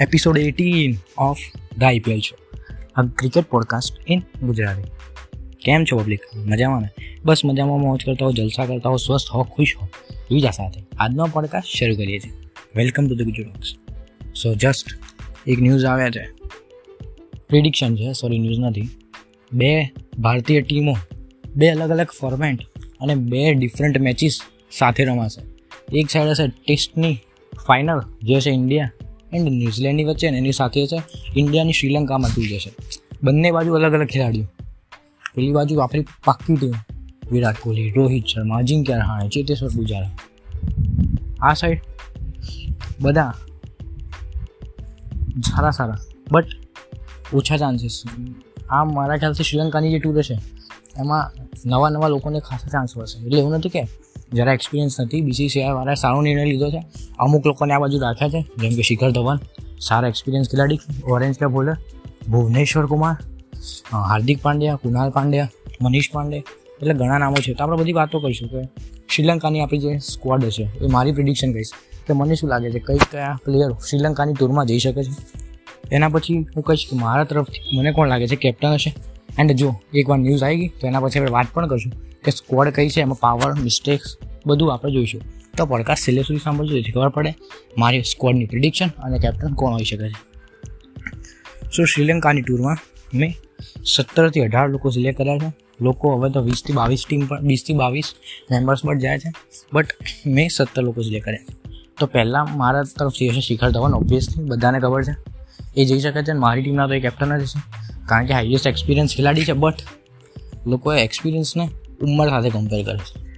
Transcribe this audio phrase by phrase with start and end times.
[0.00, 0.86] episode 18
[1.18, 1.36] of
[1.78, 2.34] the IPL show,
[2.94, 4.82] આ cricket podcast in Gujarati
[5.64, 6.88] કેમ છો પબ્લિક મજામાં ને?
[7.24, 9.88] બસ મજામાં મોજ કરતા હો જલસા કરતા હો સ્વસ્થ હો ખુશ હો
[10.30, 12.32] બીજા સાથે આજનો પોડકાસ્ટ શરૂ કરીએ છીએ.
[12.76, 13.62] Welcome to the Gujarat
[14.36, 14.86] so just
[15.46, 16.28] એક ન્યૂઝ આવ્યા છે.
[17.48, 18.88] પ્રિડિક્શન છે સોરી ન્યૂઝ નથી.
[19.52, 20.96] બે ભારતીય ટીમો
[21.56, 22.58] બે અલગ અલગ ફોર્મેટ
[23.00, 24.40] અને બે ડિફરન્ટ મેચિસ
[24.78, 25.42] સાથે રમાશે.
[25.98, 27.18] એક સાઈડ હશે ટેસ્ટની
[27.66, 28.92] ફાઇનલ જે છે ઇન્ડિયા
[29.32, 30.98] એન્ડ ન્યૂઝીલેન્ડની વચ્ચે એની સાથે છે
[31.36, 32.70] ઇન્ડિયાની શ્રીલંકામાં થઈ જશે.
[33.22, 34.46] બંને બાજુ અલગ અલગ ખેલાડીઓ.
[35.34, 36.74] પેલી બાજુ આપણી પાક્કી ટીમ
[37.32, 40.12] વિરાટ કોહલી, રોહિત શર્મા, અજિંક્ય રહાણે, ચેતેશ્વર પૂજારા
[41.42, 41.80] આ સાઈડ
[43.00, 43.32] બધા
[45.48, 45.98] સારા સારા
[46.32, 46.48] બટ
[47.34, 47.96] ઓછા ચાન્સીસ
[48.70, 50.36] આ મારા ખ્યાલથી શ્રીલંકાની જે ટૂર હશે,
[50.98, 51.24] એમાં
[51.66, 53.82] નવા નવા લોકોને ખાસા ચાન્સ હશે એટલે એવું નથી કે
[54.32, 55.20] જરા એક્સપિરિયન્સ નથી.
[55.20, 56.82] બીસીસીઆઈવાળાએ સારો નિર્ણય લીધો છે.
[57.18, 59.38] અમુક લોકોને આ બાજુ રાખ્યા છે, જેમ કે શિખર ધવન.
[59.80, 60.78] સારા એક્સપિરિયન્સ ખેલાડી
[61.08, 61.76] orange cap bowler
[62.30, 63.16] Bhuvneshwar Kumar
[63.92, 65.50] Hardik Pandya Krunal Pandya,
[65.82, 66.38] Manish Pandey
[66.80, 67.52] એટલે ઘણા નામો છે.
[67.54, 68.68] તો આપણે બધી વાતો કરીશું કે
[69.08, 71.70] શ્રીલંકાની આપણી જે સ્ક્વોડ છે, એ મારી પ્રિડિક્શન કહીશ.
[72.06, 75.12] કે મને શું લાગે છે, કઈ કયા પ્લેયર શ્રીલંકાની ટૂરમાં જઈ શકે છે?
[75.92, 78.94] એના પછી હું કહીશ કે મારા તરફથી મને કોણ લાગે છે કેપ્ટન હશે?
[79.38, 81.92] એન્ડ જો એકવાર ન્યૂઝ આવી ગઈ, તો એના પછી આપણે વાત પણ કરશું.
[82.24, 85.20] કે સ્કોડ કઈ છે, એમાં પાવર મિસ્ટેક્સ બધું આપણે જોઈશું.
[85.56, 87.34] તો પોડકાસ્ટ છેલ્લે સુધી સાંભળજો, જેથી ખબર પડે
[87.78, 90.30] મારી સ્કોડની પ્રિડિક્શન અને કેપ્ટન કોણ હોઈ શકે છે.
[91.76, 92.76] સો શ્રીલંકાની ટૂરમાં
[93.14, 93.34] મેં
[93.84, 95.52] સત્તરથી અઢાર લોકો સિલેક્ટ કર્યા છે.
[95.80, 98.14] લોકો હવે તો વીસથી બાવીસ ટીમ પણ વીસથી બાવીસ
[98.50, 99.32] મેમ્બર્સ પણ જાય છે.
[99.72, 99.86] બટ
[100.26, 101.38] મેં સત્તર લોકો સિલેક્ટ કર્યા
[102.00, 105.14] તો પહેલાં મારા તરફથી હશે શિખર ધવન ઓબ્વિયસલી બધાને ખબર છે.
[105.76, 107.60] એ જઈ શકે છે મારી ટીમના તો એ કેપ્ટન જ છે
[108.08, 109.74] કારણ કે હાઈએસ્ટ એક્સપિરિયન્સ ખેલાડી છે બટ
[110.66, 111.68] લોકોએ એક્સપિરિયન્સને
[112.02, 113.30] ઉંમર સાથે કમ્પેર કરે છે.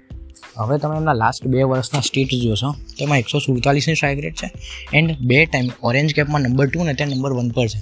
[0.56, 4.50] હવે તમે એમના લાસ્ટ બે વર્ષના સ્ટેટ જોશો તેમાં એકસો સુડતાલીસની સ્ટ્રાઇક રેટ છે
[4.92, 7.80] એન્ડ બે ટાઈમ ઓરેન્જ કેપમાં નંબર ટુ ને ત્યાં નંબર વન પર છે.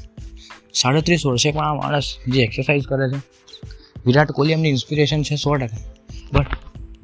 [0.74, 3.22] સાડત્રીસ વર્ષે પણ આ માણસ જે એક્સરસાઇઝ કરે છે,
[4.06, 5.76] વિરાટ કોહલી એમની ઇન્સ્પિરેશન છે સો ટકા.
[6.32, 6.46] બટ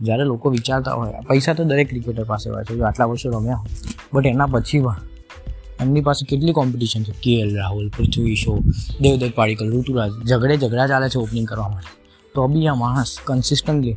[0.01, 3.65] જ્યારે લોકો વિચારતા હોય, પૈસા તો દરેક ક્રિકેટર પાસે હોય છે, જો આટલા વર્ષો રમ્યા
[4.13, 4.97] બટ એના પછી પણ
[5.81, 7.13] એમની પાસે કેટલી કોમ્પિટિશન છે?
[7.23, 8.59] કે એલ રાહુલ, પૃથ્વી શો,
[9.01, 12.06] દેવદત્ત પાડીકલ ઋતુરાજ ઝઘડે ઝઘડા ચાલે છે ઓપનિંગ કરવા માટે.
[12.37, 13.97] તો બી આ માણસ કન્સિસ્ટન્ટલી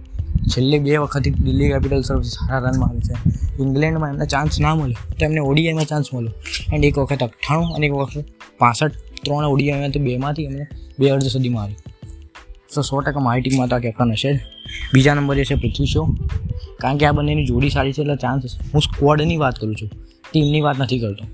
[0.51, 3.15] છેલ્લે બે વખતથી દિલ્હી કેપિટલ સર્વિસ સારા રન મારે છે.
[3.63, 6.33] ઇંગ્લેન્ડમાં એમને ચાન્સ ના મળ્યો તો એમને ઓડીઆઈમાં ચાન્સ મળ્યો
[6.73, 8.25] એન્ડ એક વખત અઠ્ઠાણું અને એક વખત
[8.59, 10.65] પાસઠ, ત્રણ ઓડીઆઈમાં તો બેમાંથી એમને
[10.99, 11.79] બે અર્ધ સુધી મારી
[12.75, 14.31] સો સો ટકા મારી ટીમમાં તો આ કેપ્ટન હશે
[14.93, 16.03] બીજા નંબરે છે પૃથ્વી શો.
[16.81, 19.89] કારણ કે આ બંનેની જોડી સારી છે એટલે ચાન્સ હું સ્ક્વોડની વાત કરું છું.
[20.31, 21.25] ટીમની વાત નથી કરતો.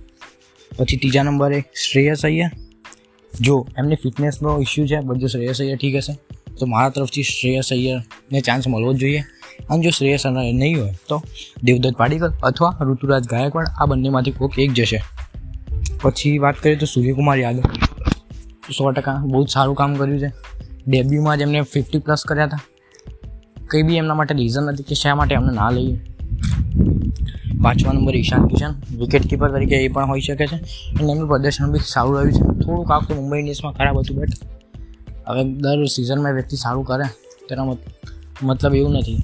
[0.78, 2.52] પછી ત્રીજા નંબરે શ્રેયસ અય્યર.
[3.34, 6.14] જો એમની ફિટનેસનો ઇસ્યુ છે, બધું શ્રેયસ અય્યર ઠીક હશે.
[6.60, 9.24] તો મારા તરફથી શ્રેયસ અય્યરને ચાન્સ મળવો જ જોઈએ.
[9.70, 11.24] અને જો શ્રેયસ અય્યર નહીં હોય, તો
[11.64, 15.02] દેવદત્ત પાડીકર અથવા ઋતુરાજ ગાયકવાડ, આ બંનેમાંથી કોઈક એક જશે.
[16.02, 17.62] પછી વાત કરીએ તો સૂર્યકુમાર યાદવ.
[18.78, 20.32] સો ટકા બહુ જ સારું કામ કર્યું છે.
[20.88, 22.60] ડેબ્યુમાં જ એમને ફિફ્ટી પ્લસ કર્યા હતા.
[23.68, 26.00] કંઈ બી એમના માટે રીઝન નથી કે શા માટે એમને ના લઈએ.
[27.64, 30.56] પાંચમા number Ishan Kishan wicket keeper તરીકે એ પણ હોઈ શકે છે.
[31.00, 32.66] અને એમનું પ્રદર્શન બી સારું રહ્યું છે.
[32.66, 34.28] થોડુંક આખું મુંબઈ ઇન્ડિયન્સમાં ખરાબ હતું બટ
[35.28, 37.08] હવે દર સિઝનમાં વ્યક્તિ સારું કરે,
[37.50, 37.64] તેનો
[38.44, 39.22] મતલબ એવું નથી.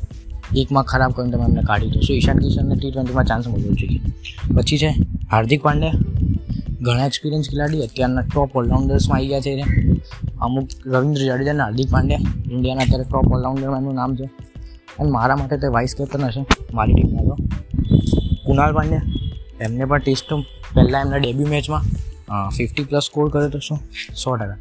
[0.61, 3.99] એકમાં ખરાબ કરીને તમે એમને કાઢી દો શું ઈશાન કિશનને ટી ટ્વેન્ટીમાં ચાન્સ મળવો જોઈએ
[4.55, 4.89] પછી છે,
[5.31, 5.95] હાર્દિક પાંડ્યા
[6.85, 9.53] ઘણા એક્સપિરિયન્સ ખેલાડી અત્યારના ટોપ ઓલરાઉન્ડર્સમાં આવી ગયા છે
[10.45, 14.27] અમુક રવિન્દ્ર જાડેજા અને હાર્દિક પાંડ્યા ઇન્ડિયાના અત્યારે ટોપ ઓલરાઉન્ડરમાં એમનું નામ છે.
[14.99, 17.35] અને મારા માટે તે વાઇસ કેપ્ટન હશે, મારી ટીમમાં તો.
[18.45, 19.03] કુનાલ પાંડ્યા
[19.65, 20.31] એમને પણ ટેસ્ટ
[20.75, 21.83] પહેલાં એમના ડેબ્યુ મેચમાં
[22.57, 23.79] ફિફ્ટી પ્લસ સ્કોર કર્યો તો શું?
[24.21, 24.59] સો ટકા.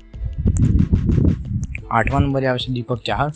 [1.91, 3.31] આઠમા નંબરે આવે છે Deepak Chahar.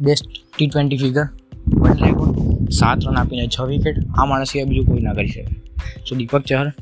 [0.00, 0.26] Best
[0.56, 1.26] T twenty figure
[1.74, 5.44] world record સાત રન આપીને છ વિકેટ આ માણસ સિવાય બીજું કોઈ ના કરી શકે.
[6.08, 6.72] સો દીપક ચહર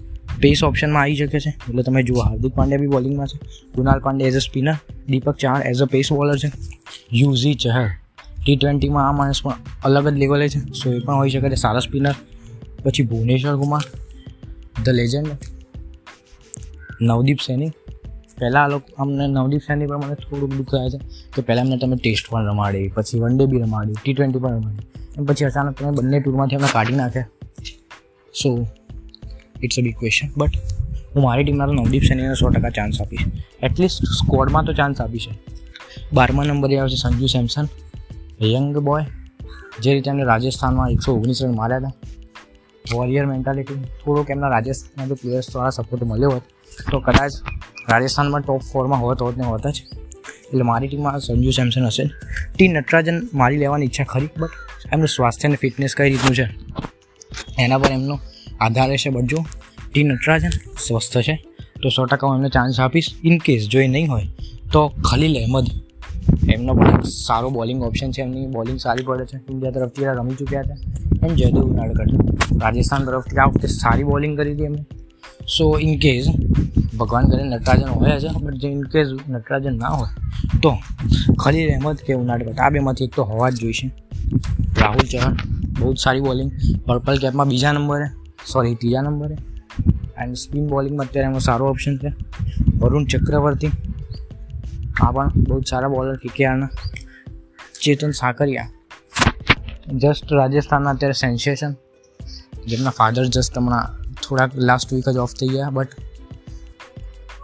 [0.41, 1.51] પેસ ઓપ્શનમાં આવી શકે છે.
[1.69, 3.39] એટલે તમે જુઓ, હાર્દિક પાંડ્યા બી બોલિંગમાં છે.
[3.75, 4.77] Kunal Pandey as a spinner
[5.09, 6.51] Deepak Chahar as a pace bowler છે.
[7.13, 7.89] યુઝી ચહર.
[8.45, 10.61] ટી ટ્વેન્ટીમાં આ માણસ પણ અલગ જ લેવલે છે.
[10.73, 12.15] સો એ પણ હોઈ શકે છે સારા સ્પિનર
[12.85, 13.85] પછી ભુવનેશ્વર કુમાર
[14.85, 15.31] ધ લેજન્ડ
[17.01, 17.71] નવદીપ સૈની
[18.39, 20.99] પહેલાં લોકો અમને નવદીપ સૈની પણ મને થોડુંક દુઃખ છે
[21.35, 24.57] કે પહેલાં એમને તમે ટેસ્ટ પણ રમાડી, પછી વન ડે બી રમાડી ટી ટ્વેન્ટી પણ
[24.59, 24.87] રમાડી.
[25.17, 27.29] અને પછી અચાનક તમે બંને ટૂરમાંથી અમને કાઢી નાખ્યા.
[28.35, 28.49] So
[29.63, 30.55] it's a big question but
[31.15, 33.25] હું મારી ટીમમાં તો નવદીપ સૈનીને સો ટકા ચાન્સ આપીશ.
[33.63, 35.29] એટલીસ્ટ સ્કોડમાં તો ચાન્સ આપીશ
[36.13, 37.67] બારમા નંબરે આવશે સંજુ સેમસન.
[38.55, 39.05] યંગ બોય
[39.83, 41.95] જે રીતે એમને રાજસ્થાનમાં એકસો ઓગણીસ રન માર્યા હતા.
[42.93, 46.45] વોરિયર મેન્ટાલિટી થોડોક એમના રાજસ્થાનના જો પ્લેયર્સ દ્વારા સપોર્ટ મળ્યો હોત,
[46.91, 47.33] તો કદાચ
[47.91, 49.83] રાજસ્થાનમાં ટોપ ફોરમાં હોત હોત ને હોત જ.
[50.47, 52.05] એટલે મારી ટીમમાં સંજુ સેમસન હશે
[52.55, 56.47] ટી નટરાજન મારી લેવાની ઈચ્છા ખરી બટ એમનું સ્વાસ્થ્ય અને ફિટનેસ કઈ રીતનું છે?
[57.59, 58.19] એના પર એમનો
[58.61, 59.45] આધાર રહેશે બટ જો
[59.93, 60.53] ટી નટરાજન
[60.87, 61.35] સ્વસ્થ છે,
[61.83, 63.09] તો સો ટકા હું એમને ચાન્સ આપીશ.
[63.25, 64.27] ઇન કેસ જો એ નહીં હોય,
[64.73, 65.67] તો ખલીલ અહેમદ.
[66.53, 69.37] એમનો પણ સારો બોલિંગ ઓપ્શન છે, એમની બોલિંગ સારી પડે છે.
[69.51, 70.79] ઇન્ડિયા તરફથી રમી ચૂક્યા હતા.
[71.27, 72.07] એન્ડ જયદેવ નાડકર
[72.63, 74.85] રાજસ્થાન તરફથી આ વખતે સારી બોલિંગ કરી હતી એમને
[75.49, 76.27] સો ઇન કેસ
[76.99, 78.29] ભગવાન કરે નટરાજન હોય છે?
[78.43, 80.09] બટ જે ઇન કેસ નટરાજન ના હોય.
[80.63, 80.79] તો
[81.39, 83.91] ખલીલ અહેમદ કે ઉનાડકર આ બેમાંથી એક તો હોવા જ જોઈશે.
[84.81, 85.37] રાહુલ ચૌહાણ
[85.81, 86.53] બહુ જ સારી બોલિંગ
[86.87, 88.07] પર્પલ કેપમાં બીજા નંબરે
[88.53, 89.37] સોરી ત્રીજા નંબરે
[90.23, 92.15] એન્ડ સ્પિન બોલિંગમાં અત્યારે એમાં સારો ઓપ્શન છે.
[92.79, 93.71] વરુણ ચક્રવર્તી
[95.01, 96.69] આ પણ બહુ જ સારા બોલર કેકેઆરના
[97.83, 98.71] ચેતન સાકરિયા
[99.93, 101.73] જસ્ટ રાજસ્થાનના અત્યારે સેન્સેશન
[102.67, 105.89] જેમના ફાધર જસ્ટ હમણાં થોડાક લાસ્ટ વીક જ ઓફ થઈ ગયા બટ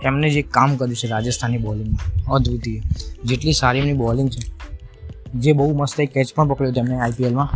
[0.02, 2.80] એમને જે કામ કર્યું છે રાજસ્થાની બોલિંગમાં અદ્વિતીય.
[3.24, 4.42] જેટલી સારી એમની બોલિંગ છે,
[5.34, 7.50] જે બહુ મસ્ત એક કેચ પણ પકડ્યો તેમણે આઈપીએલમાં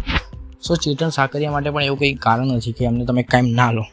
[0.62, 3.84] સો ચેતન સાકરિયા માટે પણ એવું કંઈ કારણ નથી કે એમને તમે કાંઈ ના લો.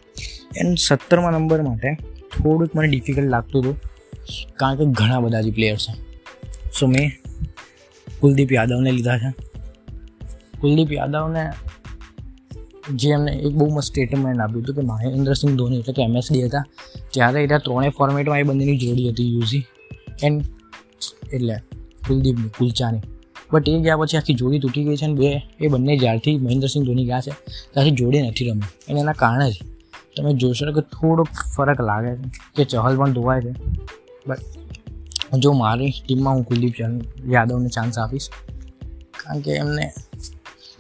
[0.58, 1.90] એન્ડ સત્તરમા નંબર માટે
[2.34, 3.76] થોડુંક મને ડિફિકલ્ટ લાગતું હતું,
[4.56, 5.94] કારણ કે ઘણા બધા જે પ્લેયર છે.
[6.72, 7.12] સો મેં
[8.20, 9.30] કુલદીપ યાદવને લીધા છે.
[10.62, 11.44] કુલદીપ યાદવને
[12.84, 16.66] જે એમને એક બહુ મસ્ત સ્ટેટમેન્ટ આપ્યું હતું કે મહેન્દ્રસિંહ ધોની એટલે કે એમએસડી હતા.
[17.14, 19.64] ત્યારે એટલે ત્રણેય ફોર્મેટમાં એ બંનેની જોડી હતી યુઝી
[20.24, 20.42] એન્ડ
[21.34, 21.56] એટલે
[22.08, 23.04] કુલદીપની કુલચાની.
[23.52, 25.30] બટ એ ગયા પછી આખી જોડી તૂટી ગઈ છે અને બે,
[25.62, 27.34] એ બંને જ્યારથી મહેન્દ્રસિંહ ધોની ગયા છે,
[27.74, 28.70] ત્યારથી જોડી નથી રમી.
[28.90, 29.56] અને એના કારણે જ
[30.16, 33.54] તમે જોશો કે થોડોક ફરક લાગે છે, કે ચહલ પણ ધોવાય છે.
[34.28, 34.42] બટ
[35.40, 36.76] જો મારી ટીમમાં હું કુલદીપ
[37.32, 38.28] યાદવને ચાન્સ આપીશ,
[39.20, 39.86] કારણ કે એમને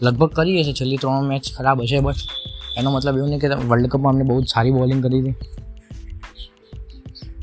[0.01, 2.27] લગભગ કરીએ છે છેલ્લી ત્રણ મેચ ખરાબ હશે બસ
[2.77, 5.35] એનો મતલબ એવું નહીં કે વર્લ્ડ કપમાં અમને બહુ જ સારી બોલિંગ કરી હતી.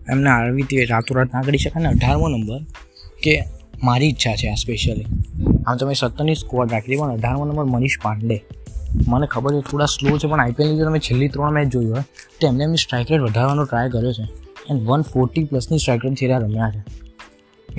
[0.09, 1.83] એમને આવી હતી રાતોરાત ના કરી શકાય.
[1.83, 2.61] ને અઢારમો નંબર
[3.23, 3.45] કે
[3.83, 5.05] મારી ઈચ્છા છે આ સ્પેશિયલી
[5.67, 8.45] આમ તમે સત્તરની સ્કોડ રાખી પણ અઢારમો નંબર મનીષ પાંડે.
[9.09, 12.01] મને ખબર છે, થોડા સ્લો છે, પણ આઈપીએલની જો તમે છેલ્લી ત્રણ મેચ જોઈ હોય,
[12.41, 14.23] તો એમને એમની સ્ટ્રાઇક રેટ વધારવાનો ટ્રાય કર્યો છે.
[14.71, 16.85] એન્ડ વન ફોર્ટી પ્લસની સ્ટ્રાઇક રેટ થયેલા રમ્યા છે.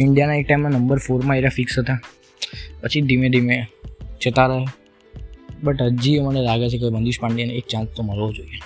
[0.01, 1.99] ઇન્ડિયાના એક ટાઈમમાં નંબર ફોરમાં એરા ફિક્સ હતા.
[2.81, 3.67] પછી ધીમે ધીમે
[4.23, 4.65] જતા રહે.
[5.63, 8.59] બટ હજી મને લાગે છે કે મનીષ પાંડેને એક ચાન્સ તો મળવો જોઈએ.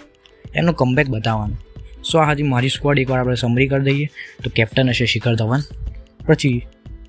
[0.56, 1.56] એનો કમબેક બતાવવાનો.
[2.04, 4.10] સો હજી મારી સ્કોડ એકવાર આપણે સમરી કરી દઈએ.
[4.44, 5.62] તો કેપ્ટન હશે શિખર ધવન.
[6.26, 6.62] પછી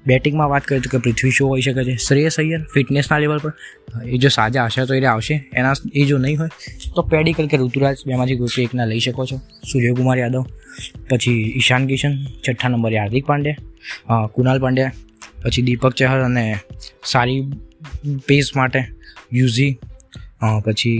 [0.06, 1.96] બેટિંગમાં વાત કરીએ તો કે પૃથ્વી શો હોઈ શકે છે.
[1.96, 3.52] શ્રેયસ અય્યર ફિટનેસના લેવલ પર.
[4.06, 5.34] એ જો સાજા હશે તો એ આવશે.
[5.54, 6.48] એના એ જો નહીં હોય,
[6.94, 9.40] તો પેડિકલ કે ઋતુરાજ બેમાંથી કોઈ એકના લઈ શકો છો.
[9.72, 10.44] સૂર્યકુમાર યાદવ.
[11.10, 12.12] પછી ઈશાન કિશન,
[12.48, 14.26] છઠ્ઠા નંબરે હાર્દિક પાંડ્યા.
[14.26, 14.92] કુનાલ પાંડ્યા.
[15.46, 16.46] પછી દીપક ચહર અને
[17.12, 17.40] સારી
[18.28, 18.80] પેસ માટે
[19.32, 19.72] યુઝી
[20.66, 20.98] પછી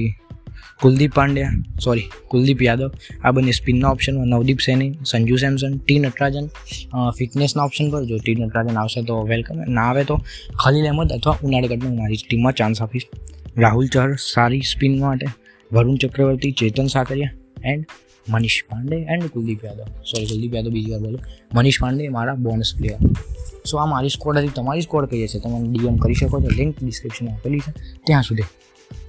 [0.82, 2.88] કુલદીપ પાંડ્યા સોરી કુલદીપ યાદવ.
[3.24, 6.46] આ બંને સ્પિનના ઓપ્શનમાં નવદીપ સૈની, સંજુ સેમસન ટી નટરાજન
[7.18, 10.16] ફિટનેસના ઓપ્શન પર, જો ટી નટરાજન આવશે તો વેલકમ ના આવે તો
[10.62, 13.06] ખલીલ અહેમદ અથવા ઉનાળગઢને મારી ટીમમાં ચાન્સ આપીશ.
[13.64, 15.26] રાહુલ ચહર, સારી સ્પિન માટે
[15.70, 17.32] Varun Chakravarthy, Chetan Sakariya
[17.72, 17.84] and
[18.26, 19.88] Manish Pandey and Kuldeep Yadav.
[20.10, 21.18] Sorry Kuldeep Yadav બીજી વાર બોલો.
[21.54, 23.00] મનીષ પાંડે મારા બોનસ પ્લેયર
[23.66, 26.76] સો આ મારી સ્કોડ હતી, તમારી સ્કોડ કહીએ છે તમે ડીએમ કરી શકો છો લિંક
[26.82, 27.72] ડિસ્ક્રિપ્શનમાં આપેલી છે.
[28.06, 28.42] ત્યાં સુધી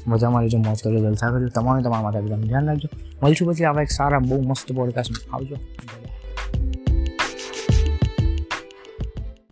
[0.07, 2.89] મજા મારી જો મોજ કરજો, જલસા કરજો, તમારે તમારા માટે એકદમ ધ્યાન રાખજો.
[3.23, 5.55] મળશું પછી, આવા એક સારા, બહુ મસ્ત પોડકાસ્ટમાં આવજો.